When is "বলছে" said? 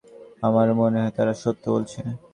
1.73-1.99